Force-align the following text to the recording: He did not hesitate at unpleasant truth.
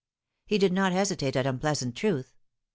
He 0.47 0.57
did 0.57 0.73
not 0.73 0.93
hesitate 0.93 1.35
at 1.35 1.45
unpleasant 1.45 1.95
truth. 1.95 2.33